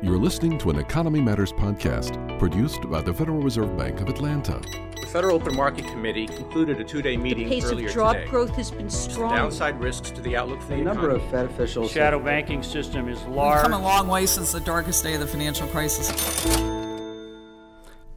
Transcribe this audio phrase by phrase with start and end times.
[0.00, 4.60] You're listening to an Economy Matters podcast produced by the Federal Reserve Bank of Atlanta.
[5.00, 8.28] The Federal Open Market Committee concluded a two-day meeting The pace earlier of job today.
[8.28, 9.36] growth has been strong.
[9.36, 11.24] Downside risks to the outlook for the A number economy.
[11.24, 11.92] of Fed officials.
[11.92, 13.62] shadow banking system is We've large.
[13.62, 16.10] come a long way since the darkest day of the financial crisis.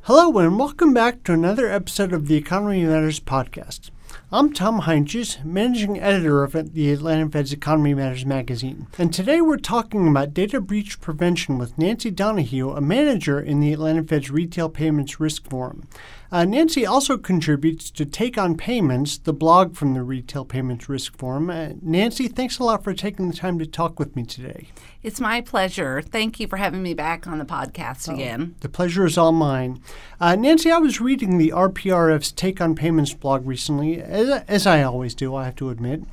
[0.04, 3.92] Hello, and welcome back to another episode of the Economy Matters podcast.
[4.36, 8.88] I'm Tom Heintjes, managing editor of the Atlanta Fed's Economy Matters magazine.
[8.98, 13.72] And today we're talking about data breach prevention with Nancy Donahue, a manager in the
[13.72, 15.88] Atlanta Fed's Retail Payments Risk Forum.
[16.36, 21.18] Uh, Nancy also contributes to Take on Payments, the blog from the Retail Payments Risk
[21.18, 21.50] Forum.
[21.50, 24.68] Uh, Nancy, thanks a lot for taking the time to talk with me today.
[25.02, 26.02] It's my pleasure.
[26.02, 28.56] Thank you for having me back on the podcast again.
[28.60, 29.82] The pleasure is all mine.
[30.20, 34.84] Uh, Nancy, I was reading the RPRF's Take on Payments blog recently, as, as I
[34.84, 36.04] always do, I have to admit.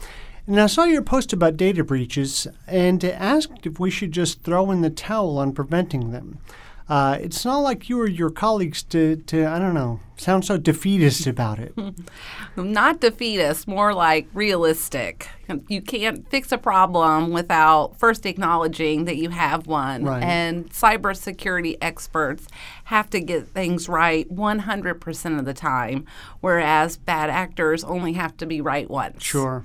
[0.47, 4.71] And I saw your post about data breaches and asked if we should just throw
[4.71, 6.39] in the towel on preventing them.
[6.89, 10.59] Uh, it's not like you or your colleagues to, to, I don't know, sound so
[10.59, 11.75] defeatist about it.
[12.57, 15.29] Not defeatist, more like realistic.
[15.69, 20.05] You can't fix a problem without first acknowledging that you have one.
[20.05, 20.23] Right.
[20.23, 22.47] And cybersecurity experts
[22.85, 26.05] have to get things right 100% of the time,
[26.41, 29.23] whereas bad actors only have to be right once.
[29.23, 29.65] Sure.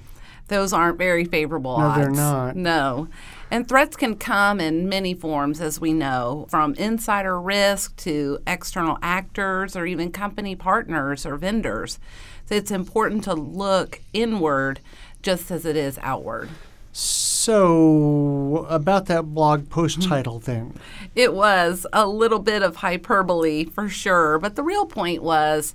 [0.50, 1.98] Those aren't very favorable No, odds.
[2.02, 2.56] they're not.
[2.56, 3.10] No.
[3.50, 8.98] And threats can come in many forms, as we know, from insider risk to external
[9.02, 11.98] actors or even company partners or vendors.
[12.46, 14.82] So it's important to look inward
[15.22, 16.50] just as it is outward.
[16.92, 20.10] So, about that blog post Mm-hmm.
[20.10, 20.78] title thing.
[21.16, 25.74] It was a little bit of hyperbole for sure, but the real point was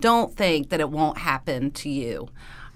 [0.00, 2.28] don't think that it won't happen to you.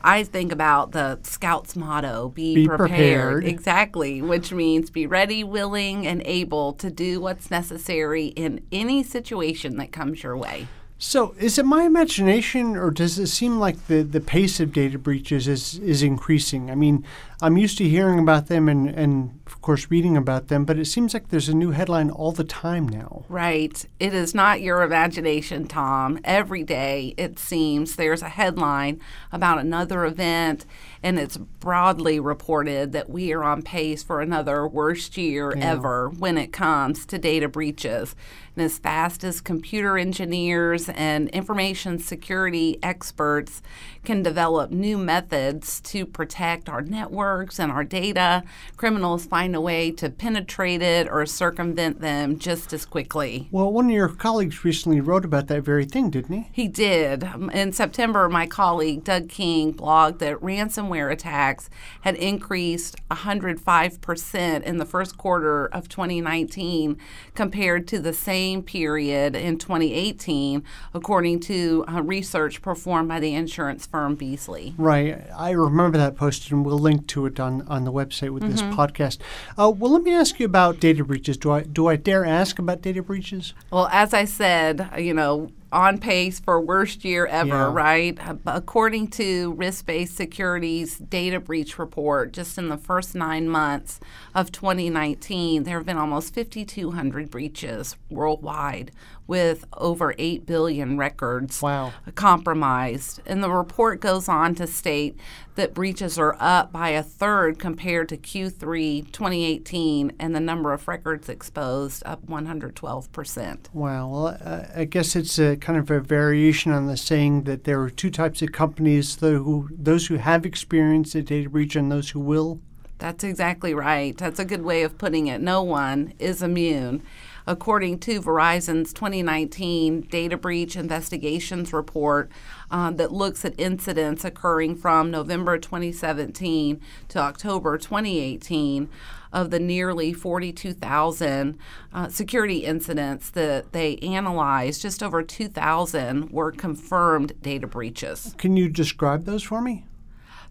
[0.07, 3.45] I think about the Scouts motto be, Be prepared.
[3.45, 9.79] Exactly, which means be ready, willing, and able to do what's necessary in any situation
[9.79, 10.69] that comes your way.
[10.99, 14.97] So, is it my imagination, or does it seem like the, the pace of data
[14.97, 16.71] breaches is, is increasing?
[16.71, 17.05] I mean,
[17.43, 20.87] I'm used to hearing about them and, and, of course, reading about them, but it
[20.87, 23.25] seems like there's a new headline all the time now.
[23.29, 23.85] Right.
[24.01, 26.19] It is not your imagination, Tom.
[26.25, 29.01] Every day, it seems, there's a headline
[29.33, 30.65] about another event,
[31.03, 36.39] and it's broadly reported that we are on pace for another worst year ever when
[36.39, 38.17] it comes to data breaches.
[38.57, 43.61] And as fast as computer engineers and information security experts
[44.03, 46.81] can develop new methods to protect our
[47.27, 48.45] networks and our data,
[48.77, 53.49] criminals find a way to penetrate it or circumvent them just as quickly.
[53.51, 56.49] Well, one of your colleagues recently wrote about that very thing, didn't he?
[56.53, 57.29] He did.
[57.53, 61.69] In September, my colleague Doug King blogged that ransomware attacks
[62.03, 66.97] had increased 105% in the first quarter of 2019
[67.35, 70.63] compared to the same period in 2018,
[70.95, 74.75] according to uh, research performed by the insurance firm Beazley.
[74.79, 75.21] Right.
[75.37, 78.61] I remember that post, and we'll link to it on, on the website with this
[78.63, 79.19] podcast.
[79.57, 81.39] Uh, well, let me ask you about data breaches.
[81.39, 83.55] Do I do I dare ask about data breaches?
[83.71, 87.73] Well, as I said, you know, on pace for worst year ever, Yeah.
[87.73, 88.19] right?
[88.47, 93.99] According to Risk Based Security's data breach report, just in the first nine months
[94.35, 98.93] of 2019, there have been almost 5,200 breaches worldwide
[99.27, 101.93] with over 8 billion records Wow.
[102.15, 103.21] compromised.
[103.27, 105.19] And the report goes on to state
[105.57, 110.87] that breaches are up by a third compared to Q3 2018, and the number of
[110.87, 113.59] records exposed up 112%.
[113.73, 114.09] Wow.
[114.09, 117.81] Well, uh, I guess it's a kind of a variation on the saying that there
[117.81, 122.11] are two types of companies: who, those who have experienced a data breach and those
[122.11, 122.61] who will.
[122.99, 124.17] That's exactly right.
[124.17, 125.41] That's a good way of putting it.
[125.41, 127.03] No one is immune.
[127.47, 132.31] According to Verizon's 2019 Data Breach Investigations Report
[132.71, 138.89] uh, that looks at incidents occurring from November 2017 to October 2018,
[139.33, 141.59] of the nearly 42,000
[141.93, 148.35] uh, security incidents that they analyzed, just over 2,000 were confirmed data breaches.
[148.39, 149.85] Can you describe those for me?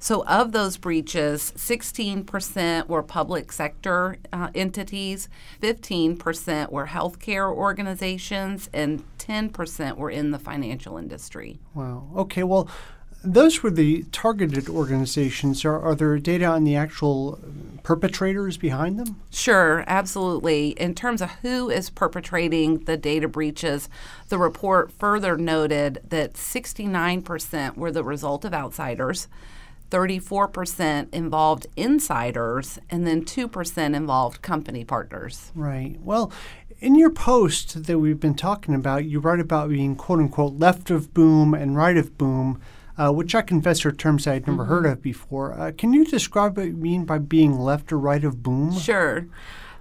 [0.06, 5.28] So, of those breaches, 16% were public sector uh, entities,
[5.64, 11.58] 15% were healthcare organizations, and 10% were in the financial industry.
[11.74, 12.08] Wow.
[12.16, 12.44] Okay.
[12.44, 12.70] Well,
[13.24, 15.66] those were the targeted organizations.
[15.66, 17.40] Are, are there data on the actual
[17.82, 19.20] perpetrators behind them?
[19.32, 20.80] Sure, absolutely.
[20.80, 23.90] In terms of who is perpetrating the data breaches,
[24.30, 29.28] the report further noted that 69% were the result of outsiders.
[29.90, 35.52] 34% involved insiders, and then 2% involved company partners.
[35.56, 35.98] Right.
[36.02, 36.32] Well,
[36.80, 40.90] in your post that we've been talking about, you write about being quote unquote left
[40.90, 42.62] of boom and right of boom,
[42.98, 45.60] uh, which I confess are terms I had never heard of before.
[45.60, 48.72] Uh, can you describe what you mean by being left or right of boom?
[48.78, 49.28] Sure.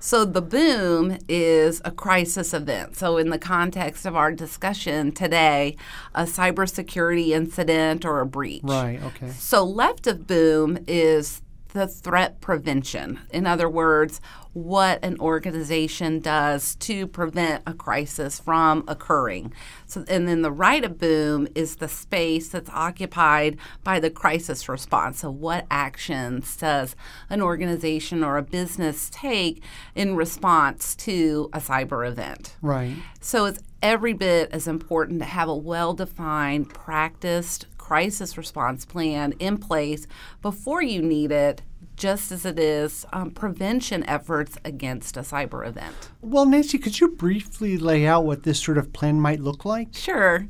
[0.05, 2.95] So the boom is a crisis event.
[2.95, 5.77] So in the context of our discussion today,
[6.15, 8.61] a cybersecurity incident or a breach.
[8.65, 9.31] Right, okay.
[9.31, 11.41] So left of boom is
[11.75, 13.21] the threat prevention.
[13.31, 14.21] In other words,
[14.53, 19.53] what an organization does to prevent a crisis from occurring.
[19.85, 24.69] So, and then the right of boom is the space that's occupied by the crisis
[24.69, 25.19] response.
[25.19, 26.95] So, what actions does
[27.29, 29.61] an organization or a business take
[29.97, 32.57] in response to a cyber event?
[32.63, 32.95] Right.
[33.21, 39.35] So, it's every bit as important to have a well defined, practiced crisis response plan
[39.39, 40.07] in place
[40.41, 41.61] before you need it
[41.97, 45.95] just as it is um, prevention efforts against a cyber event.
[46.23, 49.89] Well, Nancy, could you briefly lay out what this sort of plan might look like?
[49.93, 50.49] Sure.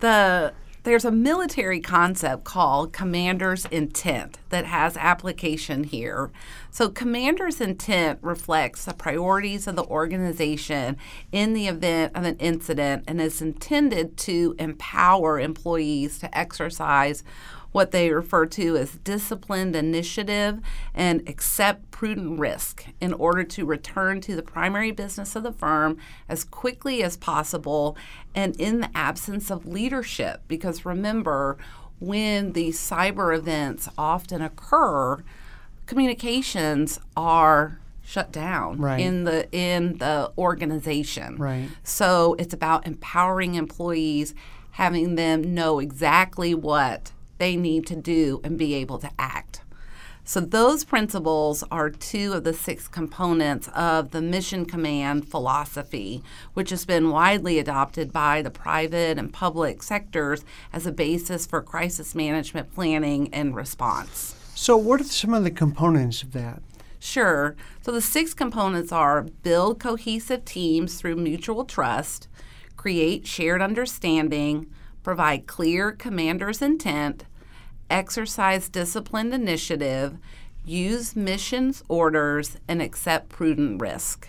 [0.00, 0.52] The
[0.86, 6.30] there's a military concept called commander's intent that has application here.
[6.70, 10.96] So, commander's intent reflects the priorities of the organization
[11.32, 17.24] in the event of an incident and is intended to empower employees to exercise
[17.72, 20.60] what they refer to as disciplined initiative
[20.94, 25.96] and accept prudent risk in order to return to the primary business of the firm
[26.28, 27.96] as quickly as possible
[28.34, 30.42] and in the absence of leadership.
[30.48, 31.56] Because remember,
[31.98, 35.22] when these cyber events often occur,
[35.86, 39.00] communications are shut down right.
[39.00, 41.36] in the in the organization.
[41.36, 41.68] Right.
[41.82, 44.34] So it's about empowering employees,
[44.72, 49.60] having them know exactly what they need to do and be able to act.
[50.28, 56.20] So, those principles are two of the six components of the Mission Command philosophy,
[56.52, 61.62] which has been widely adopted by the private and public sectors as a basis for
[61.62, 64.34] crisis management planning and response.
[64.56, 66.60] So, what are some of the components of that?
[66.98, 67.54] Sure.
[67.82, 72.26] So, the six components are build cohesive teams through mutual trust,
[72.76, 74.66] create shared understanding,
[75.06, 77.26] provide clear commander's intent,
[77.88, 80.18] exercise disciplined initiative,
[80.64, 84.28] use missions orders, and accept prudent risk.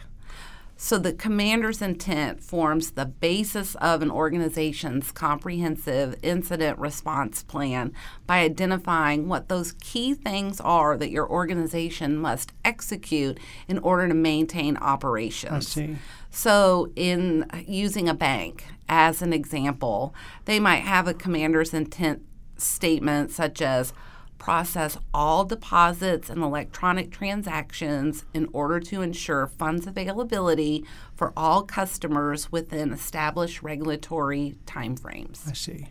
[0.79, 7.93] So, the commander's intent forms the basis of an organization's comprehensive incident response plan
[8.27, 14.13] by identifying what those key things are that your organization must execute in order to
[14.13, 15.51] maintain operations.
[15.51, 15.97] I see.
[16.29, 20.13] So, in using a bank as an example,
[20.45, 22.21] they might have a commander's intent
[22.57, 23.93] statement such as
[24.37, 30.85] process all deposits and electronic transactions in order to ensure funds availability
[31.15, 35.47] for all customers within established regulatory timeframes.
[35.47, 35.87] I see.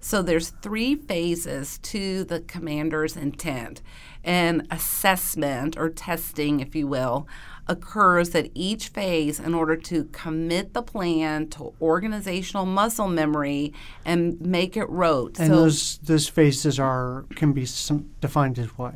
[0.00, 3.80] So there's three phases to the commander's intent.
[4.22, 7.26] An assessment or testing, if you will,
[7.66, 13.72] occurs at each phase in order to commit the plan to organizational muscle memory
[14.04, 15.38] and make it rote.
[15.38, 18.94] And so those those phases are can be some, defined as what?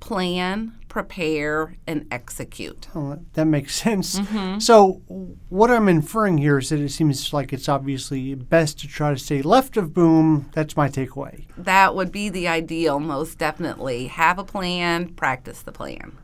[0.00, 2.88] plan, prepare, and execute.
[2.94, 4.18] Oh, that makes sense.
[4.18, 4.58] Mm-hmm.
[4.58, 5.02] So,
[5.48, 9.18] what I'm inferring here is that it seems like it's obviously best to try to
[9.18, 10.50] stay left of boom.
[10.52, 11.44] That's my takeaway.
[11.56, 14.06] That would be the ideal, most definitely.
[14.08, 16.16] Have a plan, practice the plan.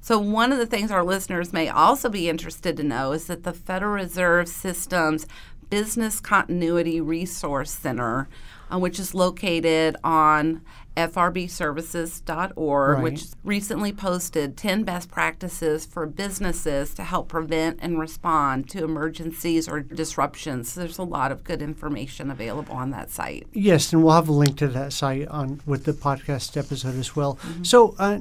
[0.00, 3.44] So, one of the things our listeners may also be interested to know is that
[3.44, 5.26] the Federal Reserve System's
[5.68, 8.28] Business Continuity Resource Center,
[8.72, 10.62] uh, which is located on
[10.96, 13.02] frbservices.org, Right.
[13.02, 19.68] which recently posted 10 best practices for businesses to help prevent and respond to emergencies
[19.68, 20.72] or disruptions.
[20.72, 23.46] So there's a lot of good information available on that site.
[23.52, 27.14] Yes, and we'll have a link to that site on with the podcast episode as
[27.14, 27.38] well.
[27.62, 28.20] So, uh,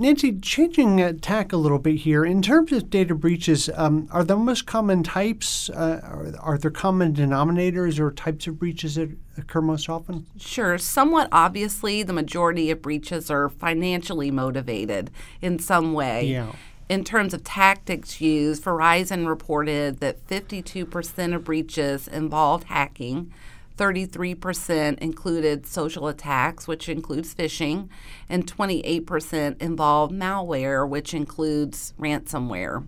[0.00, 4.36] Nancy, changing tack a little bit here in terms of data breaches, um, are the
[4.36, 5.68] most common types?
[5.70, 10.26] Uh, are, are there common denominators or types of breaches that occur most often?
[10.38, 10.78] Sure.
[10.78, 15.10] Somewhat obviously, the majority of breaches are financially motivated
[15.42, 16.26] in some way.
[16.26, 16.52] Yeah.
[16.88, 23.32] In terms of tactics used, Verizon reported that 52% of breaches involved hacking,
[23.78, 27.88] 33% included social attacks, which includes phishing,
[28.28, 32.86] and 28% involved malware, which includes ransomware.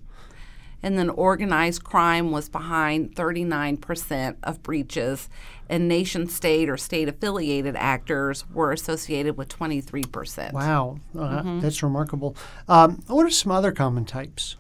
[0.83, 5.29] And then organized crime was behind 39% of breaches,
[5.69, 10.53] and nation state or state affiliated actors were associated with 23%.
[10.53, 12.35] Wow, uh, that's remarkable.
[12.67, 14.57] Um, what are some other common types?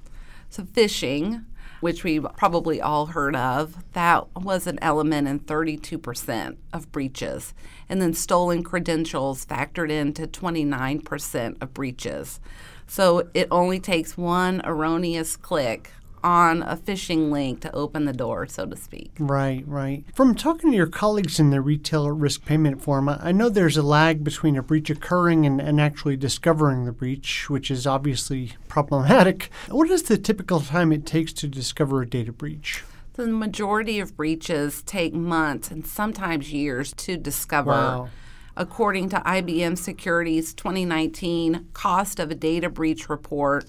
[0.50, 1.44] So, phishing,
[1.80, 7.54] which we've probably all heard of, that was an element in 32% of breaches.
[7.88, 12.40] And then stolen credentials factored into 29% of breaches.
[12.87, 15.92] So, it only takes one erroneous click
[16.23, 19.12] on a phishing link to open the door, so to speak.
[19.19, 20.05] Right, right.
[20.15, 23.83] From talking to your colleagues in the retail risk payment forum, I know there's a
[23.83, 29.50] lag between a breach occurring and, and actually discovering the breach, which is obviously problematic.
[29.69, 32.85] What is the typical time it takes to discover a data breach?
[33.15, 37.71] The majority of breaches take months and sometimes years to discover.
[37.71, 38.09] Wow.
[38.57, 43.65] According to IBM Security's 2019 Cost of a Data Breach report,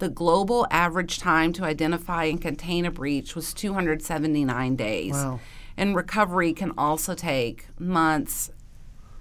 [0.00, 5.12] the global average time to identify and contain a breach was 279 days.
[5.12, 5.40] Wow.
[5.76, 8.50] And recovery can also take months,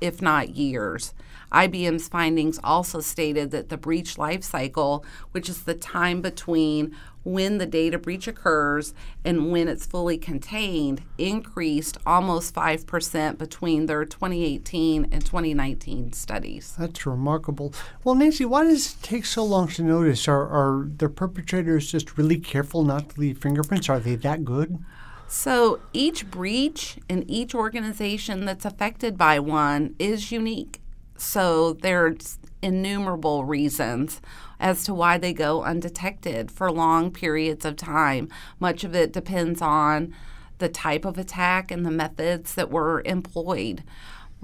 [0.01, 1.13] if not years.
[1.51, 7.57] IBM's findings also stated that the breach life cycle, which is the time between when
[7.57, 8.93] the data breach occurs
[9.25, 16.75] and when it's fully contained, increased almost 5% between their 2018 and 2019 studies.
[16.77, 17.73] That's remarkable.
[18.03, 20.27] Well, Nancy, why does it take so long to notice?
[20.27, 23.89] Are, are the perpetrators just really careful not to leave fingerprints?
[23.89, 24.79] Are they that good?
[25.27, 30.81] So each breach in each organization that's affected by one is unique.
[31.19, 34.21] So there's innumerable reasons
[34.59, 38.29] as to why they go undetected for long periods of time.
[38.59, 40.13] Much of it depends on
[40.57, 43.83] the type of attack and the methods that were employed.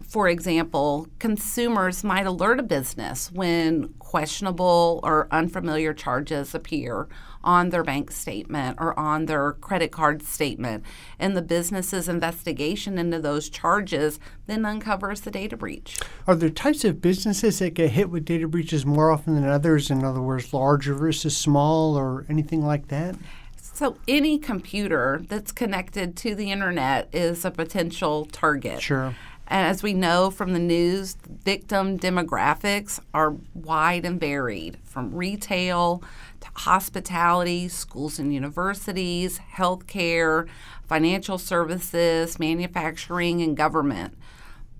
[0.01, 7.07] For example, consumers might alert a business when questionable or unfamiliar charges appear
[7.43, 10.83] on their bank statement or on their credit card statement,
[11.19, 15.99] and the business's investigation into those charges then uncovers the data breach.
[16.27, 19.91] Are there types of businesses that get hit with data breaches more often than others?
[19.91, 23.15] In other words, larger versus small or anything like that?
[23.57, 28.81] So, any computer that's connected to the internet is a potential target.
[28.81, 29.13] Sure.
[29.47, 36.01] And as we know from the news, victim demographics are wide and varied from retail
[36.41, 40.47] to hospitality, schools and universities, healthcare,
[40.87, 44.17] financial services, manufacturing, and government.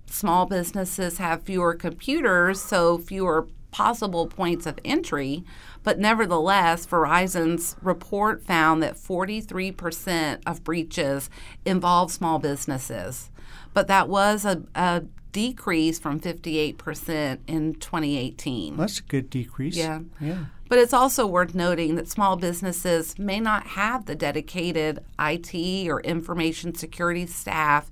[0.08, 5.44] Small businesses have fewer computers, so fewer possible points of entry,
[5.84, 11.30] but nevertheless, Verizon's report found that 43% of breaches
[11.66, 13.30] involve small businesses
[13.76, 15.04] but that was a, a
[15.34, 18.78] decrease from 58% in 2018.
[18.78, 19.76] That's a good decrease.
[19.76, 20.00] Yeah.
[20.20, 20.46] Yeah.
[20.70, 26.00] But it's also worth noting that small businesses may not have the dedicated IT or
[26.02, 27.92] information security staff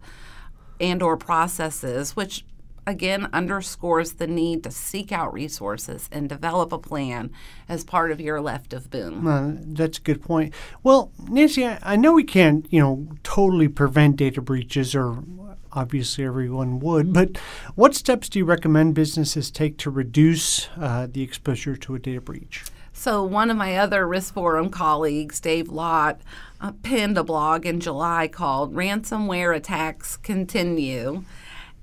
[0.79, 2.45] and or processes which
[2.85, 7.31] again underscores the need to seek out resources and develop a plan
[7.69, 9.27] as part of your left of boom.
[9.27, 10.53] Uh, that's a good point.
[10.81, 15.23] Well, Nancy, I, I know we can't, you know, totally prevent data breaches, or
[15.75, 17.13] obviously everyone would.
[17.13, 17.37] But
[17.75, 22.21] what steps do you recommend businesses take to reduce uh, the exposure to a data
[22.21, 22.63] breach?
[22.95, 26.21] So, one of my other Risk Forum colleagues, Dave Lott,
[26.61, 31.23] uh, penned a blog in July called Ransomware Attacks Continue.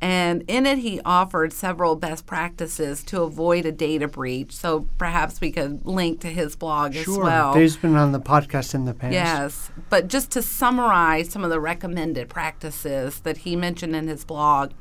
[0.00, 4.52] And in it, he offered several best practices to avoid a data breach.
[4.52, 7.02] So perhaps we could link to his blog sure.
[7.02, 7.54] as well.
[7.54, 9.12] He's been on the podcast in the past.
[9.12, 9.70] Yes.
[9.90, 14.72] But just to summarize some of the recommended practices that he mentioned in his blog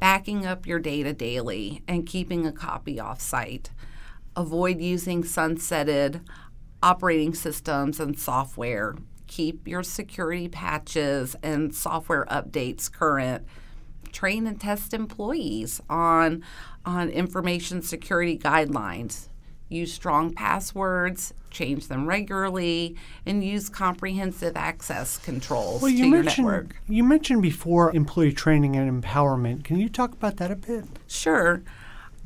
[0.00, 3.70] backing up your data daily and keeping a copy off site.
[4.36, 6.22] Avoid using sunsetted
[6.82, 8.96] operating systems and software.
[9.26, 13.46] Keep your security patches and software updates current
[14.16, 16.42] train and test employees on
[16.86, 19.28] on information security guidelines.
[19.68, 22.96] Use strong passwords, change them regularly,
[23.26, 26.76] and use comprehensive access controls well, you to your network.
[26.88, 29.64] You mentioned before employee training and empowerment.
[29.64, 30.84] Can you talk about that a bit?
[31.06, 31.62] Sure.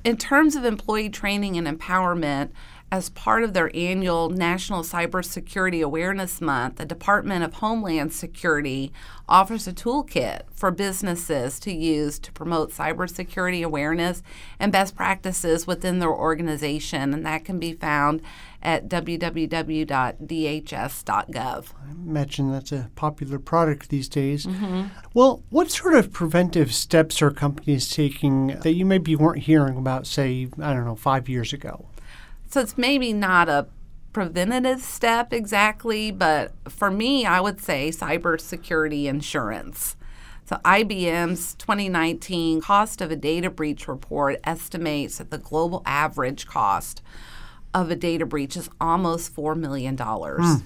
[0.05, 2.51] In terms of employee training and empowerment,
[2.93, 8.93] as part of their annual National Cybersecurity Awareness Month, the Department of Homeland Security
[9.29, 14.25] offers a toolkit for businesses to use to promote cybersecurity awareness
[14.59, 18.21] and best practices within their organization, and that can be found
[18.63, 19.87] at www.dhs.gov.
[21.89, 24.47] I imagine that's a popular product these days.
[24.47, 24.89] Mm-hmm.
[25.15, 30.09] Well, what sort of preventive steps are companies taking that you maybe weren't hearing about,
[30.09, 31.87] say, I don't know, five years ago?
[32.51, 33.69] So it's maybe not a
[34.13, 39.97] preventative step exactly, but for me, I would say cybersecurity insurance.
[40.47, 47.03] So, IBM's 2019 cost of a data breach report estimates that the global average cost
[47.73, 49.97] of a data breach is almost $4 million.
[49.97, 50.63] Mm.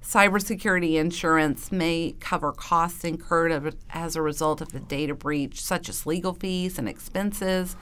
[0.00, 6.06] Cybersecurity insurance may cover costs incurred as a result of a data breach, such as
[6.06, 7.74] legal fees and expenses,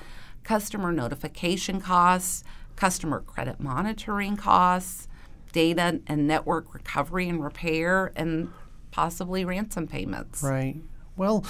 [0.44, 2.42] customer notification costs,
[2.76, 5.08] customer credit monitoring costs,
[5.52, 8.52] data and network recovery and repair, and
[8.90, 10.42] possibly ransom payments.
[10.42, 10.80] Right.
[11.16, 11.44] Well,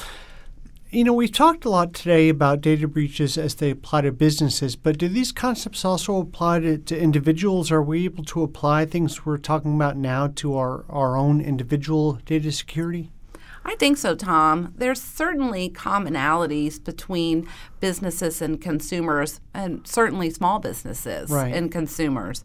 [0.91, 4.77] you know, we've talked a lot today about data breaches as they apply to businesses,
[4.77, 7.73] but do these concepts also apply to, to, individuals?
[7.73, 12.21] Are we able to apply things we're talking about now to our, our own individual
[12.25, 13.11] data security?
[13.65, 14.75] I think so, Tom.
[14.77, 17.49] There's certainly commonalities between
[17.81, 21.55] businesses and consumers, and certainly small businesses right.
[21.55, 22.45] and consumers.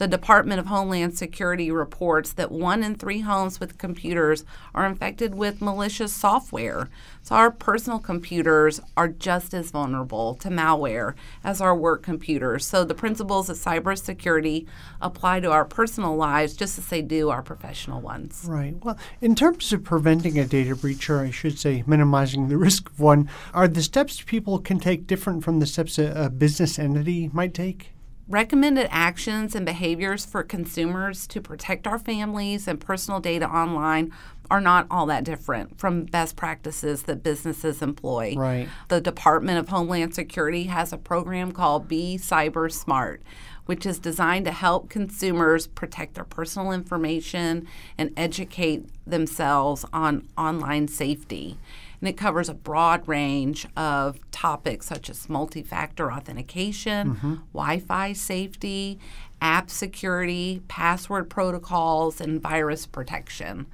[0.00, 5.34] The Department of Homeland Security reports that one in three homes with computers are infected
[5.34, 6.88] with malicious software.
[7.22, 12.64] So, our personal computers are just as vulnerable to malware as our work computers.
[12.64, 14.66] So, the principles of cybersecurity
[15.02, 18.46] apply to our personal lives just as they do our professional ones.
[18.48, 18.82] Right.
[18.82, 22.88] Well, in terms of preventing a data breach, or I should say minimizing the risk
[22.88, 26.78] of one, are the steps people can take different from the steps a, a business
[26.78, 27.92] entity might take?
[28.30, 34.12] Recommended actions and behaviors for consumers to protect our families and personal data online
[34.50, 38.34] are not all that different from best practices that businesses employ.
[38.36, 38.68] Right.
[38.88, 43.22] The Department of Homeland Security has a program called Be Cyber Smart,
[43.66, 47.66] which is designed to help consumers protect their personal information
[47.98, 51.58] and educate themselves on online safety
[52.00, 57.34] and it covers a broad range of topics such as multi factor authentication, mm-hmm.
[57.52, 58.98] Wi Fi safety,
[59.40, 63.66] app security, password protocols, and virus protection.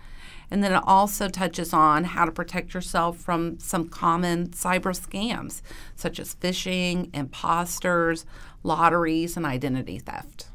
[0.51, 5.61] And then it also touches on how to protect yourself from some common cyber scams,
[5.97, 8.25] such as phishing, imposters,
[8.63, 10.49] lotteries, and identity theft.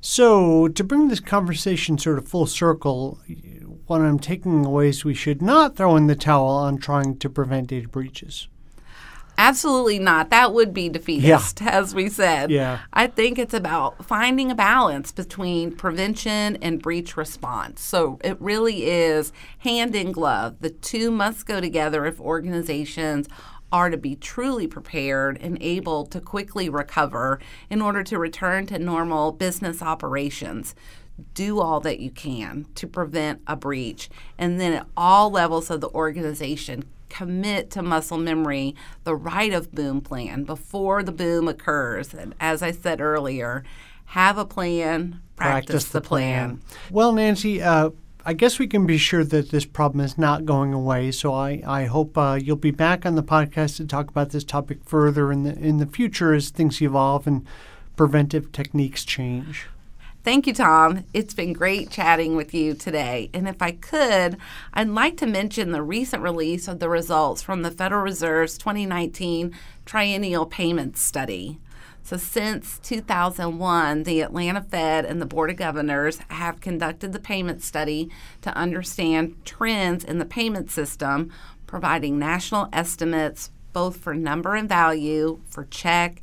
[0.00, 3.20] So, to bring this conversation sort of full circle,
[3.92, 7.28] what I'm taking away is we should not throw in the towel on trying to
[7.28, 8.48] prevent data breaches.
[9.36, 10.30] Absolutely not.
[10.30, 11.70] That would be defeatist, yeah.
[11.70, 12.50] as we said.
[12.50, 12.80] Yeah.
[12.94, 17.82] I think it's about finding a balance between prevention and breach response.
[17.82, 20.56] So it really is hand in glove.
[20.60, 23.28] The two must go together if organizations
[23.70, 28.78] are to be truly prepared and able to quickly recover in order to return to
[28.78, 30.74] normal business operations.
[31.34, 34.10] Do all that you can to prevent a breach.
[34.38, 39.70] And then at all levels of the organization, commit to muscle memory the right of
[39.72, 42.14] boom plan before the boom occurs.
[42.14, 43.64] And as I said earlier,
[44.06, 46.56] have a plan, practice, practice the, plan.
[46.56, 46.62] plan.
[46.90, 47.90] Well, Nancy, uh,
[48.24, 51.10] I guess we can be sure that this problem is not going away.
[51.10, 54.44] So I, I hope uh, you'll be back on the podcast to talk about this
[54.44, 57.44] topic further in the in the future as things evolve and
[57.96, 59.66] preventive techniques change.
[60.24, 61.04] Thank you, Tom.
[61.12, 63.28] It's been great chatting with you today.
[63.34, 64.36] And if I could,
[64.72, 69.52] I'd like to mention the recent release of the results from the Federal Reserve's 2019
[69.84, 71.58] Triennial Payments Study.
[72.04, 77.60] So, since 2001, the Atlanta Fed and the Board of Governors have conducted the payment
[77.60, 78.08] study
[78.42, 81.32] to understand trends in the payment system,
[81.66, 86.22] providing national estimates both for number and value for check,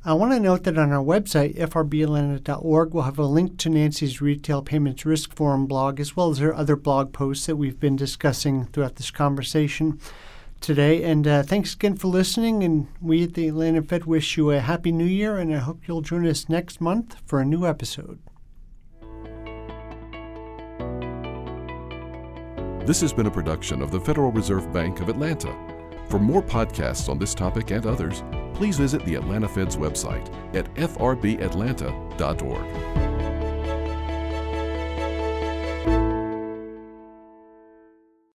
[0.04, 4.20] I want to note that on our website, frbatlanta.org, we'll have a link to Nancy's
[4.20, 7.96] Retail Payments Risk Forum blog, as well as her other blog posts that we've been
[7.96, 9.98] discussing throughout this conversation
[10.60, 11.02] today.
[11.04, 12.62] And uh, thanks again for listening.
[12.62, 15.88] And we at the Atlanta Fed wish you a happy new year, and I hope
[15.88, 18.18] you'll join us next month for a new episode.
[22.84, 25.54] This has been a production of the Federal Reserve Bank of Atlanta.
[26.08, 30.66] For more podcasts on this topic and others, please visit the Atlanta Fed's website at
[30.74, 33.11] frbatlanta.org.